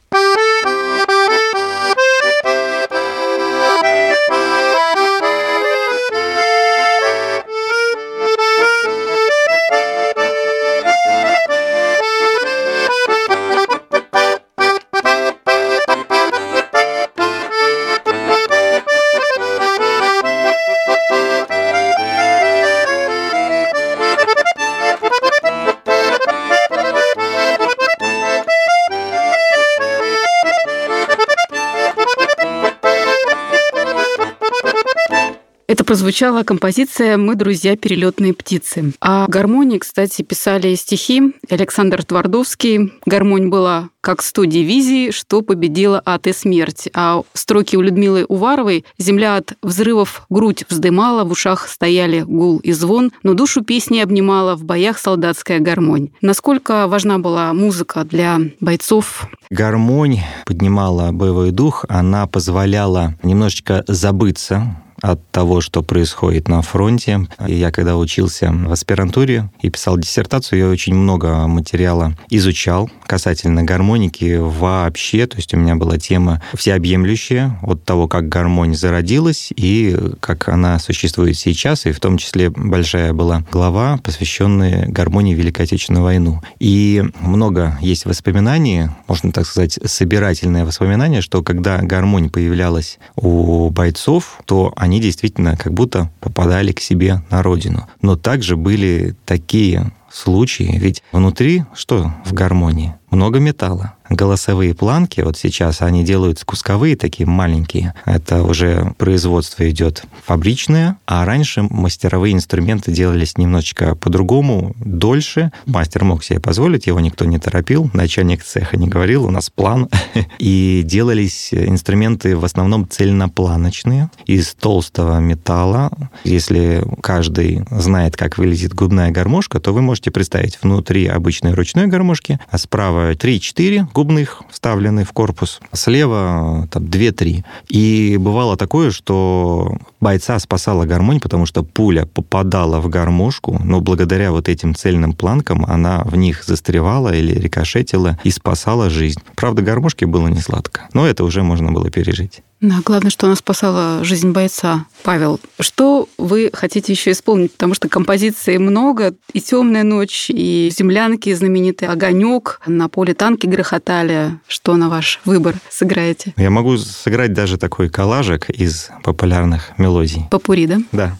Это 35.67 35.83
прозвучала 35.83 36.43
композиция 36.43 37.17
«Мы 37.17 37.35
друзья 37.35 37.75
перелетные 37.75 38.33
птицы». 38.33 38.93
А 39.01 39.27
гармонии, 39.27 39.79
кстати, 39.79 40.21
писали 40.21 40.73
стихи 40.75 41.35
Александр 41.49 42.05
Твардовский. 42.05 42.93
Гармонь 43.05 43.49
была 43.49 43.89
как 43.99 44.21
100 44.21 44.45
дивизий, 44.45 45.11
что 45.11 45.41
победила 45.41 46.01
ад 46.05 46.27
и 46.27 46.31
смерть. 46.31 46.87
А 46.93 47.23
строки 47.33 47.75
у 47.75 47.81
Людмилы 47.81 48.23
Уваровой 48.29 48.85
«Земля 48.97 49.35
от 49.35 49.57
взрывов 49.61 50.25
грудь 50.29 50.63
вздымала, 50.69 51.25
в 51.25 51.31
ушах 51.31 51.67
стояли 51.67 52.21
гул 52.21 52.59
и 52.59 52.71
звон, 52.71 53.11
но 53.23 53.33
душу 53.33 53.61
песни 53.61 53.99
обнимала 53.99 54.55
в 54.55 54.63
боях 54.63 54.97
солдатская 54.97 55.59
гармонь». 55.59 56.11
Насколько 56.21 56.87
важна 56.87 57.19
была 57.19 57.53
музыка 57.53 58.05
для 58.05 58.39
бойцов? 58.61 59.27
Гармонь 59.49 60.21
поднимала 60.45 61.11
боевой 61.11 61.51
дух, 61.51 61.83
она 61.89 62.25
позволяла 62.25 63.15
немножечко 63.21 63.83
забыться 63.85 64.77
от 65.01 65.25
того, 65.31 65.61
что 65.61 65.83
происходит 65.83 66.47
на 66.47 66.61
фронте. 66.61 67.27
Я 67.45 67.71
когда 67.71 67.97
учился 67.97 68.51
в 68.51 68.71
аспирантуре 68.71 69.49
и 69.61 69.69
писал 69.69 69.97
диссертацию, 69.97 70.59
я 70.59 70.69
очень 70.69 70.95
много 70.95 71.47
материала 71.47 72.13
изучал 72.29 72.89
касательно 73.05 73.63
гармоники 73.63 74.37
вообще. 74.37 75.27
То 75.27 75.37
есть 75.37 75.53
у 75.53 75.57
меня 75.57 75.75
была 75.75 75.97
тема 75.97 76.41
всеобъемлющая 76.55 77.59
от 77.61 77.83
того, 77.83 78.07
как 78.07 78.27
гармония 78.29 78.75
зародилась 78.75 79.51
и 79.55 79.97
как 80.19 80.49
она 80.49 80.79
существует 80.79 81.37
сейчас. 81.37 81.85
И 81.85 81.91
в 81.91 81.99
том 81.99 82.17
числе 82.17 82.49
большая 82.49 83.13
была 83.13 83.43
глава, 83.51 83.99
посвященная 84.03 84.87
гармонии 84.87 85.33
Великой 85.33 85.63
Отечественную 85.63 86.03
войну. 86.03 86.41
И 86.59 87.03
много 87.19 87.77
есть 87.81 88.05
воспоминаний, 88.05 88.87
можно 89.07 89.31
так 89.31 89.45
сказать, 89.45 89.79
собирательное 89.85 90.65
воспоминание, 90.65 91.21
что 91.21 91.43
когда 91.43 91.79
гармония 91.81 92.29
появлялась 92.29 92.99
у 93.15 93.69
бойцов, 93.69 94.39
то 94.45 94.73
они 94.75 94.86
они 94.87 95.01
действительно 95.01 95.57
как 95.57 95.73
будто 95.73 96.09
попадали 96.21 96.71
к 96.71 96.79
себе 96.79 97.21
на 97.29 97.43
родину. 97.43 97.87
Но 98.01 98.15
также 98.15 98.55
были 98.55 99.15
такие 99.25 99.91
случаи, 100.09 100.77
ведь 100.77 101.03
внутри 101.11 101.65
что 101.75 102.13
в 102.25 102.33
гармонии? 102.33 102.95
Много 103.11 103.39
металла 103.39 103.93
голосовые 104.09 104.73
планки, 104.73 105.21
вот 105.21 105.37
сейчас 105.37 105.81
они 105.81 106.03
делают 106.03 106.43
кусковые 106.43 106.95
такие 106.95 107.27
маленькие, 107.27 107.93
это 108.05 108.43
уже 108.43 108.93
производство 108.97 109.69
идет 109.69 110.03
фабричное, 110.25 110.97
а 111.05 111.25
раньше 111.25 111.63
мастеровые 111.63 112.33
инструменты 112.33 112.91
делались 112.91 113.37
немножечко 113.37 113.95
по-другому, 113.95 114.75
дольше. 114.79 115.51
Мастер 115.65 116.03
мог 116.03 116.23
себе 116.23 116.39
позволить, 116.39 116.87
его 116.87 116.99
никто 116.99 117.25
не 117.25 117.39
торопил, 117.39 117.89
начальник 117.93 118.43
цеха 118.43 118.77
не 118.77 118.87
говорил, 118.87 119.25
у 119.25 119.29
нас 119.29 119.49
план. 119.49 119.89
И 120.39 120.81
делались 120.85 121.53
инструменты 121.53 122.35
в 122.35 122.45
основном 122.45 122.87
цельнопланочные, 122.87 124.09
из 124.25 124.53
толстого 124.53 125.19
металла. 125.19 125.91
Если 126.23 126.83
каждый 127.01 127.65
знает, 127.71 128.15
как 128.15 128.37
выглядит 128.37 128.73
губная 128.73 129.11
гармошка, 129.11 129.59
то 129.59 129.73
вы 129.73 129.81
можете 129.81 130.11
представить 130.11 130.59
внутри 130.61 131.07
обычной 131.07 131.53
ручной 131.53 131.87
гармошки, 131.87 132.39
а 132.49 132.57
справа 132.57 133.13
3-4 133.13 133.87
губных 133.97 134.43
вставлены 134.51 135.03
в 135.03 135.11
корпус, 135.11 135.59
слева 135.73 136.67
там 136.69 136.83
2-3. 136.83 137.43
И 137.69 138.17
бывало 138.19 138.55
такое, 138.55 138.91
что 138.91 139.75
бойца 139.99 140.37
спасала 140.37 140.85
гармонь, 140.85 141.19
потому 141.19 141.47
что 141.47 141.63
пуля 141.63 142.05
попадала 142.05 142.79
в 142.79 142.89
гармошку, 142.89 143.59
но 143.63 143.81
благодаря 143.81 144.31
вот 144.31 144.49
этим 144.49 144.75
цельным 144.75 145.13
планкам 145.13 145.65
она 145.65 146.03
в 146.05 146.15
них 146.15 146.43
застревала 146.43 147.11
или 147.11 147.33
рикошетила 147.33 148.19
и 148.23 148.29
спасала 148.29 148.91
жизнь. 148.91 149.19
Правда, 149.35 149.63
гармошке 149.63 150.05
было 150.05 150.27
не 150.27 150.41
сладко, 150.41 150.87
но 150.93 151.07
это 151.07 151.23
уже 151.23 151.41
можно 151.41 151.71
было 151.71 151.89
пережить. 151.89 152.43
Да, 152.59 152.77
главное, 152.83 153.11
что 153.11 153.27
она 153.27 153.35
спасала 153.35 154.03
жизнь 154.03 154.31
бойца. 154.31 154.85
Павел, 155.03 155.39
что 155.59 156.09
вы 156.17 156.49
хотите 156.51 156.91
еще 156.91 157.11
исполнить? 157.11 157.51
Потому 157.51 157.75
что 157.75 157.87
композиций 157.87 158.57
много, 158.57 159.13
и 159.31 159.41
темная 159.41 159.83
ночь, 159.83 160.29
и 160.29 160.71
землянки 160.75 161.31
знаменитый 161.33 161.87
огонек, 161.87 162.59
на 162.65 162.89
поле 162.89 163.13
танки 163.13 163.45
грохотали. 163.45 164.39
Что 164.47 164.75
на 164.75 164.89
ваш 164.89 165.19
выбор 165.23 165.55
сыграете? 165.69 166.33
Я 166.35 166.49
могу 166.49 166.77
сыграть 166.77 167.33
даже 167.33 167.57
такой 167.57 167.89
коллажик 167.89 168.49
из 168.49 168.89
популярных 169.03 169.77
мелодий. 169.77 170.23
Попури, 170.31 170.65
да? 170.65 170.79
Да. 170.91 171.17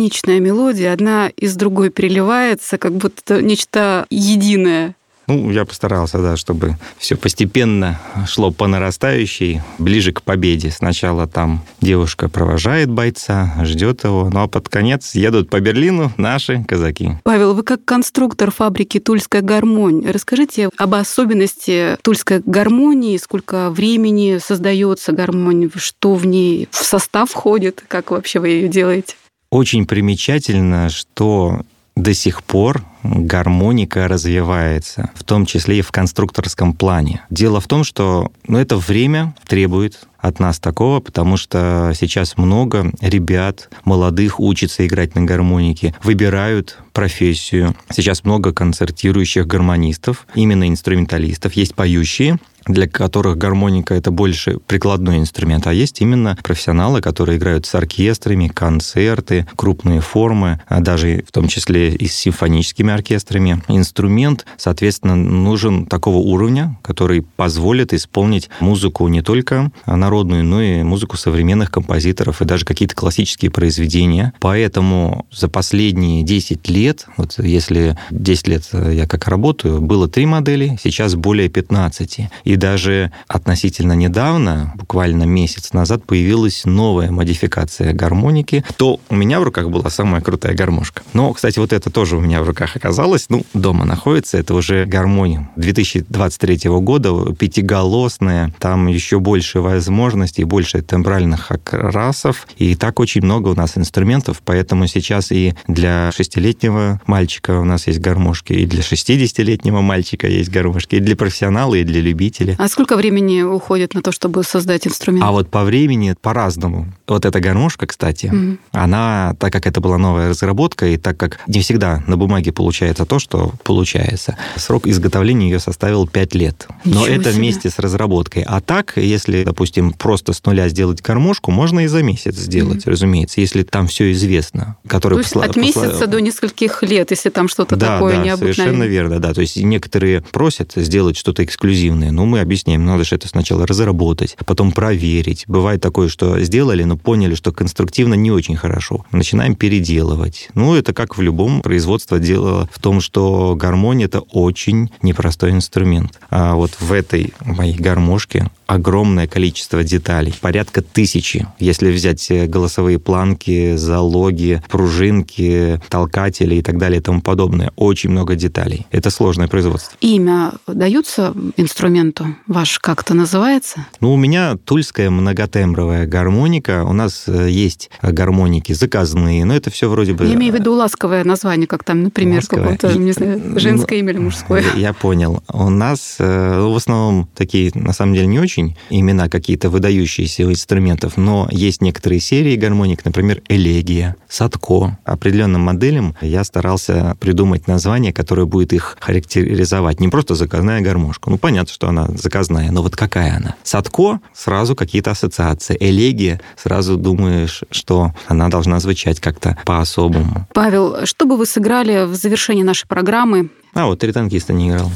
Гармоничная 0.00 0.40
мелодия, 0.40 0.94
одна 0.94 1.28
из 1.36 1.56
другой 1.56 1.90
переливается, 1.90 2.78
как 2.78 2.92
будто 2.92 3.42
нечто 3.42 4.06
единое. 4.08 4.94
Ну, 5.26 5.50
я 5.52 5.64
постарался, 5.64 6.18
да, 6.18 6.36
чтобы 6.36 6.74
все 6.98 7.16
постепенно 7.16 8.00
шло 8.26 8.50
по 8.50 8.66
нарастающей, 8.66 9.60
ближе 9.78 10.12
к 10.12 10.22
победе. 10.22 10.70
Сначала 10.70 11.28
там 11.28 11.62
девушка 11.80 12.28
провожает 12.28 12.90
бойца, 12.90 13.54
ждет 13.62 14.02
его, 14.02 14.28
ну 14.32 14.40
а 14.40 14.48
под 14.48 14.68
конец 14.68 15.14
едут 15.14 15.48
по 15.48 15.60
Берлину 15.60 16.10
наши 16.16 16.64
казаки. 16.66 17.12
Павел, 17.22 17.54
вы 17.54 17.62
как 17.62 17.84
конструктор 17.84 18.50
фабрики 18.50 18.98
«Тульская 18.98 19.42
гармонь», 19.42 20.04
расскажите 20.10 20.70
об 20.76 20.94
особенности 20.94 21.96
тульской 22.02 22.42
гармонии, 22.44 23.16
сколько 23.18 23.70
времени 23.70 24.38
создается 24.42 25.12
гармонь, 25.12 25.70
что 25.76 26.14
в 26.14 26.26
ней 26.26 26.68
в 26.72 26.84
состав 26.84 27.30
входит, 27.30 27.84
как 27.86 28.10
вообще 28.10 28.40
вы 28.40 28.48
ее 28.48 28.68
делаете? 28.68 29.14
Очень 29.50 29.84
примечательно, 29.84 30.90
что 30.90 31.62
до 31.96 32.14
сих 32.14 32.42
пор 32.44 32.82
гармоника 33.02 34.06
развивается, 34.06 35.10
в 35.14 35.24
том 35.24 35.46
числе 35.46 35.78
и 35.78 35.82
в 35.82 35.90
конструкторском 35.90 36.72
плане. 36.72 37.22
Дело 37.30 37.60
в 37.60 37.66
том, 37.66 37.82
что 37.84 38.30
ну, 38.46 38.58
это 38.58 38.76
время 38.76 39.34
требует 39.46 40.06
от 40.18 40.38
нас 40.38 40.58
такого, 40.58 41.00
потому 41.00 41.36
что 41.36 41.92
сейчас 41.98 42.36
много 42.36 42.92
ребят 43.00 43.70
молодых 43.84 44.38
учатся 44.38 44.86
играть 44.86 45.14
на 45.14 45.22
гармонике, 45.22 45.94
выбирают 46.02 46.78
профессию. 46.92 47.74
Сейчас 47.90 48.24
много 48.24 48.52
концертирующих 48.52 49.46
гармонистов, 49.46 50.26
именно 50.34 50.68
инструменталистов. 50.68 51.54
Есть 51.54 51.74
поющие, 51.74 52.38
для 52.66 52.88
которых 52.88 53.38
гармоника 53.38 53.94
это 53.94 54.10
больше 54.10 54.58
прикладной 54.66 55.18
инструмент, 55.18 55.66
а 55.66 55.72
есть 55.72 56.00
именно 56.00 56.36
профессионалы, 56.42 57.00
которые 57.00 57.38
играют 57.38 57.66
с 57.66 57.74
оркестрами, 57.74 58.48
концерты, 58.48 59.46
крупные 59.56 60.00
формы, 60.00 60.60
а 60.66 60.80
даже 60.80 61.24
в 61.26 61.32
том 61.32 61.48
числе 61.48 61.94
и 61.94 62.06
с 62.06 62.14
симфоническими 62.14 62.92
оркестрами. 62.92 63.62
Инструмент, 63.68 64.46
соответственно, 64.56 65.16
нужен 65.16 65.86
такого 65.86 66.16
уровня, 66.16 66.78
который 66.82 67.22
позволит 67.22 67.92
исполнить 67.92 68.50
музыку 68.60 69.08
не 69.08 69.22
только 69.22 69.70
народную, 69.86 70.44
но 70.44 70.62
и 70.62 70.82
музыку 70.82 71.16
современных 71.16 71.70
композиторов 71.70 72.42
и 72.42 72.44
даже 72.44 72.64
какие-то 72.64 72.94
классические 72.94 73.50
произведения. 73.50 74.32
Поэтому 74.40 75.26
за 75.30 75.48
последние 75.48 76.22
10 76.22 76.68
лет, 76.68 77.06
вот 77.16 77.34
если 77.38 77.96
10 78.10 78.48
лет 78.48 78.68
я 78.72 79.06
как 79.06 79.28
работаю, 79.28 79.80
было 79.80 80.08
три 80.08 80.26
модели, 80.26 80.78
сейчас 80.82 81.14
более 81.14 81.48
15. 81.48 82.20
И 82.50 82.56
даже 82.56 83.12
относительно 83.28 83.92
недавно, 83.92 84.72
буквально 84.74 85.22
месяц 85.22 85.72
назад, 85.72 86.04
появилась 86.04 86.62
новая 86.64 87.12
модификация 87.12 87.92
гармоники. 87.92 88.64
То 88.76 88.98
у 89.08 89.14
меня 89.14 89.38
в 89.38 89.44
руках 89.44 89.70
была 89.70 89.88
самая 89.88 90.20
крутая 90.20 90.56
гармошка. 90.56 91.04
Но, 91.12 91.32
кстати, 91.32 91.60
вот 91.60 91.72
это 91.72 91.90
тоже 91.90 92.16
у 92.16 92.20
меня 92.20 92.42
в 92.42 92.48
руках 92.48 92.74
оказалось. 92.74 93.26
Ну, 93.28 93.46
дома 93.54 93.84
находится. 93.84 94.36
Это 94.36 94.54
уже 94.54 94.84
гармония 94.84 95.48
2023 95.54 96.70
года, 96.80 97.32
пятиголосная. 97.36 98.52
Там 98.58 98.88
еще 98.88 99.20
больше 99.20 99.60
возможностей, 99.60 100.42
больше 100.42 100.82
тембральных 100.82 101.52
окрасов. 101.52 102.48
И 102.56 102.74
так 102.74 102.98
очень 102.98 103.22
много 103.22 103.50
у 103.50 103.54
нас 103.54 103.78
инструментов. 103.78 104.42
Поэтому 104.44 104.88
сейчас 104.88 105.30
и 105.30 105.54
для 105.68 106.10
шестилетнего 106.10 107.00
мальчика 107.06 107.60
у 107.60 107.64
нас 107.64 107.86
есть 107.86 108.00
гармошки, 108.00 108.54
и 108.54 108.66
для 108.66 108.80
60-летнего 108.80 109.82
мальчика 109.82 110.26
есть 110.26 110.50
гармошки, 110.50 110.96
и 110.96 111.00
для 111.00 111.14
профессионала, 111.14 111.76
и 111.76 111.84
для 111.84 112.00
любителей 112.00 112.39
исполнители. 112.40 112.56
А 112.58 112.68
сколько 112.68 112.96
времени 112.96 113.42
уходит 113.42 113.94
на 113.94 114.02
то, 114.02 114.12
чтобы 114.12 114.42
создать 114.42 114.86
инструмент? 114.86 115.24
А 115.24 115.30
вот 115.30 115.48
по 115.48 115.64
времени 115.64 116.14
по-разному. 116.20 116.92
Вот 117.06 117.24
эта 117.24 117.40
гармошка, 117.40 117.86
кстати, 117.86 118.26
mm 118.26 118.58
она, 118.72 119.34
так 119.38 119.52
как 119.52 119.66
это 119.66 119.80
была 119.80 119.98
новая 119.98 120.30
разработка, 120.30 120.86
и 120.86 120.96
так 120.96 121.16
как 121.16 121.40
не 121.46 121.60
всегда 121.60 122.02
на 122.06 122.16
бумаге 122.16 122.52
получается 122.52 123.04
то, 123.04 123.18
что 123.18 123.52
получается, 123.64 124.36
срок 124.56 124.86
изготовления 124.86 125.50
ее 125.50 125.58
составил 125.58 126.06
5 126.06 126.34
лет. 126.34 126.68
Но 126.84 127.00
Ничего 127.02 127.16
это 127.16 127.30
себе. 127.30 127.32
вместе 127.32 127.70
с 127.70 127.78
разработкой. 127.78 128.44
А 128.46 128.60
так, 128.60 128.94
если, 128.96 129.44
допустим, 129.44 129.92
просто 129.92 130.32
с 130.32 130.44
нуля 130.44 130.68
сделать 130.68 131.02
гармошку, 131.02 131.50
можно 131.50 131.80
и 131.80 131.86
за 131.88 132.02
месяц 132.02 132.36
сделать, 132.36 132.86
mm 132.86 132.90
разумеется, 132.90 133.40
если 133.40 133.62
там 133.62 133.86
все 133.86 134.12
известно. 134.12 134.76
Который 134.86 135.14
то 135.14 135.20
есть 135.20 135.32
посла... 135.32 135.46
от 135.46 135.56
месяца 135.56 135.90
посла... 135.90 136.06
до 136.06 136.20
нескольких 136.20 136.82
лет, 136.82 137.10
если 137.10 137.30
там 137.30 137.48
что-то 137.48 137.76
да, 137.76 137.94
такое 137.94 138.16
да, 138.16 138.24
необыкновенное. 138.24 138.54
совершенно 138.54 138.84
верно, 138.84 139.18
да. 139.20 139.34
То 139.34 139.40
есть 139.40 139.56
некоторые 139.56 140.22
просят 140.22 140.72
сделать 140.76 141.16
что-то 141.16 141.44
эксклюзивное, 141.44 142.10
ну, 142.10 142.24
мы 142.30 142.40
объясняем, 142.40 142.84
надо 142.84 143.04
же 143.04 143.16
это 143.16 143.28
сначала 143.28 143.66
разработать, 143.66 144.36
потом 144.46 144.72
проверить. 144.72 145.44
Бывает 145.46 145.80
такое, 145.80 146.08
что 146.08 146.40
сделали, 146.40 146.84
но 146.84 146.96
поняли, 146.96 147.34
что 147.34 147.52
конструктивно 147.52 148.14
не 148.14 148.30
очень 148.30 148.56
хорошо. 148.56 149.04
Начинаем 149.10 149.56
переделывать. 149.56 150.48
Ну, 150.54 150.74
это 150.74 150.94
как 150.94 151.18
в 151.18 151.22
любом 151.22 151.60
производстве 151.60 152.18
дело 152.20 152.68
в 152.72 152.78
том, 152.78 153.00
что 153.00 153.54
гармония– 153.56 154.06
это 154.06 154.20
очень 154.20 154.90
непростой 155.02 155.50
инструмент. 155.50 156.18
А 156.30 156.54
вот 156.54 156.70
в 156.80 156.92
этой 156.92 157.34
моей 157.44 157.76
гармошке 157.76 158.48
огромное 158.70 159.26
количество 159.26 159.82
деталей, 159.82 160.32
порядка 160.40 160.80
тысячи. 160.80 161.46
Если 161.58 161.90
взять 161.90 162.30
э, 162.30 162.46
голосовые 162.46 163.00
планки, 163.00 163.74
залоги, 163.74 164.62
пружинки, 164.68 165.80
толкатели 165.88 166.54
и 166.54 166.62
так 166.62 166.78
далее 166.78 167.00
и 167.00 167.02
тому 167.02 167.20
подобное, 167.20 167.72
очень 167.74 168.10
много 168.10 168.36
деталей. 168.36 168.86
Это 168.92 169.10
сложное 169.10 169.48
производство. 169.48 169.96
Имя 170.00 170.52
даются 170.68 171.34
инструменту 171.56 172.19
ваш 172.46 172.78
как-то 172.78 173.14
называется? 173.14 173.86
Ну, 174.00 174.12
у 174.12 174.16
меня 174.16 174.56
тульская 174.56 175.10
многотембровая 175.10 176.06
гармоника. 176.06 176.84
У 176.84 176.92
нас 176.92 177.24
э, 177.26 177.48
есть 177.50 177.90
гармоники 178.02 178.72
заказные, 178.72 179.44
но 179.44 179.54
это 179.54 179.70
все 179.70 179.88
вроде 179.88 180.12
бы... 180.12 180.26
Я 180.26 180.34
имею 180.34 180.52
в 180.52 180.56
виду 180.56 180.74
ласковое 180.74 181.24
название, 181.24 181.66
как 181.66 181.84
там, 181.84 182.02
например, 182.02 182.46
какое-то, 182.46 182.96
не 182.98 183.12
знаю, 183.12 183.40
ну, 183.44 183.58
женское 183.58 183.98
имя 183.98 184.12
или 184.12 184.18
мужское. 184.18 184.64
Я 184.76 184.92
понял. 184.92 185.42
У 185.52 185.68
нас 185.68 186.16
э, 186.18 186.60
в 186.60 186.76
основном 186.76 187.28
такие, 187.34 187.70
на 187.74 187.92
самом 187.92 188.14
деле, 188.14 188.26
не 188.26 188.38
очень 188.38 188.76
имена 188.90 189.28
какие-то 189.28 189.70
выдающиеся 189.70 190.44
инструментов, 190.44 191.16
но 191.16 191.48
есть 191.50 191.82
некоторые 191.82 192.20
серии 192.20 192.56
гармоник, 192.56 193.04
например, 193.04 193.42
элегия, 193.48 194.16
садко. 194.28 194.98
Определенным 195.04 195.62
моделям 195.62 196.14
я 196.20 196.44
старался 196.44 197.16
придумать 197.20 197.66
название, 197.66 198.12
которое 198.12 198.46
будет 198.46 198.72
их 198.72 198.96
характеризовать. 199.00 200.00
Не 200.00 200.08
просто 200.08 200.34
заказная 200.34 200.80
гармошка. 200.80 201.30
Ну, 201.30 201.38
понятно, 201.38 201.72
что 201.72 201.88
она 201.88 202.09
заказная, 202.16 202.70
но 202.70 202.82
вот 202.82 202.96
какая 202.96 203.36
она? 203.36 203.54
Садко— 203.62 204.20
сразу 204.34 204.76
какие-то 204.76 205.10
ассоциации. 205.10 205.76
Элегия— 205.78 206.40
сразу 206.56 206.96
думаешь, 206.96 207.62
что 207.70 208.12
она 208.26 208.48
должна 208.48 208.80
звучать 208.80 209.20
как-то 209.20 209.56
по-особому. 209.64 210.46
Павел, 210.54 211.06
что 211.06 211.26
бы 211.26 211.36
вы 211.36 211.46
сыграли 211.46 212.04
в 212.04 212.14
завершении 212.14 212.62
нашей 212.62 212.86
программы? 212.86 213.50
А, 213.74 213.86
вот 213.86 214.00
«Три 214.00 214.12
танкиста» 214.12 214.52
не 214.52 214.70
играл. 214.70 214.90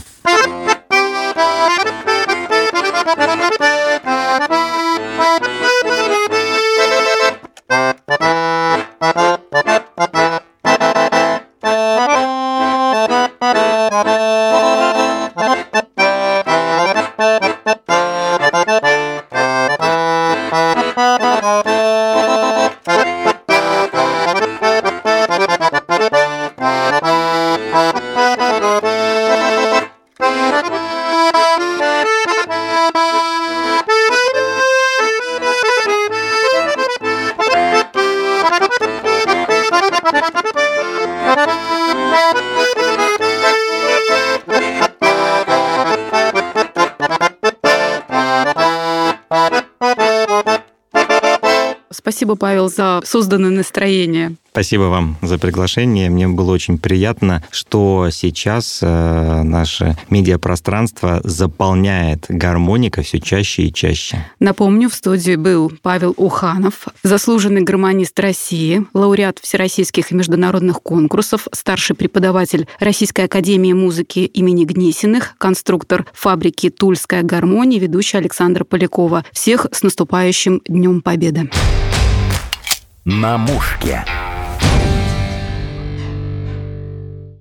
Спасибо, 52.15 52.37
Павел, 52.37 52.69
за 52.69 53.01
созданное 53.05 53.51
настроение. 53.51 54.37
Спасибо 54.53 54.83
вам 54.83 55.17
за 55.21 55.37
приглашение. 55.37 56.09
Мне 56.09 56.29
было 56.29 56.53
очень 56.53 56.79
приятно, 56.79 57.43
что 57.51 58.11
сейчас 58.13 58.79
э, 58.83 59.43
наше 59.43 59.97
медиапространство 60.11 61.21
заполняет 61.25 62.27
гармоника 62.29 63.03
все 63.03 63.19
чаще 63.19 63.65
и 63.65 63.73
чаще. 63.73 64.25
Напомню, 64.39 64.89
в 64.89 64.95
студии 64.95 65.35
был 65.35 65.73
Павел 65.83 66.15
Уханов, 66.17 66.87
заслуженный 67.03 67.63
гармонист 67.63 68.21
России, 68.21 68.87
лауреат 68.95 69.41
всероссийских 69.43 70.13
и 70.13 70.15
международных 70.15 70.83
конкурсов, 70.83 71.49
старший 71.51 71.97
преподаватель 71.97 72.69
Российской 72.79 73.25
академии 73.25 73.73
музыки 73.73 74.21
имени 74.21 74.65
Гнесиных, 74.65 75.35
конструктор 75.37 76.07
фабрики 76.13 76.71
«Тульская 76.71 77.25
гармония», 77.25 77.81
ведущий 77.81 78.19
Александр 78.19 78.65
Полякова. 78.65 79.25
Всех 79.33 79.67
с 79.73 79.83
наступающим 79.83 80.63
Днем 80.69 81.03
Победы! 81.03 81.51
на 83.05 83.37
мушке. 83.37 84.05